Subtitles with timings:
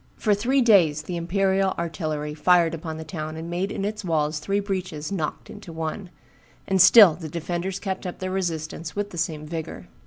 [0.17, 4.39] For three days the imperial artillery fired upon the town and made in its walls
[4.39, 6.09] three breaches "knocked into one;"
[6.67, 9.89] and still the defenders kept up their resistance with the same vigor.